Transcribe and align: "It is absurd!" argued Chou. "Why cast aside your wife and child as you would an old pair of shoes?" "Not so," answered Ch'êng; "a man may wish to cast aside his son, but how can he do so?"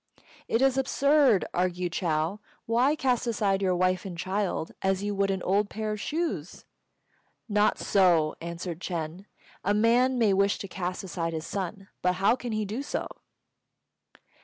"It 0.47 0.63
is 0.63 0.79
absurd!" 0.79 1.45
argued 1.53 1.93
Chou. 1.93 2.39
"Why 2.65 2.95
cast 2.95 3.27
aside 3.27 3.61
your 3.61 3.75
wife 3.75 4.03
and 4.03 4.17
child 4.17 4.71
as 4.81 5.03
you 5.03 5.13
would 5.13 5.29
an 5.29 5.43
old 5.43 5.69
pair 5.69 5.91
of 5.91 6.01
shoes?" 6.01 6.65
"Not 7.47 7.77
so," 7.77 8.33
answered 8.41 8.79
Ch'êng; 8.79 9.25
"a 9.63 9.75
man 9.75 10.17
may 10.17 10.33
wish 10.33 10.57
to 10.57 10.67
cast 10.67 11.03
aside 11.03 11.33
his 11.33 11.45
son, 11.45 11.87
but 12.01 12.13
how 12.15 12.35
can 12.35 12.51
he 12.51 12.65
do 12.65 12.81
so?" 12.81 13.07